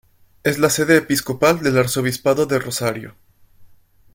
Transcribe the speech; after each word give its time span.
Es 0.41 0.57
la 0.57 0.71
sede 0.71 0.97
episcopal 0.97 1.59
del 1.61 1.77
Arzobispado 1.77 2.47
de 2.47 2.57
Rosario. 2.57 3.13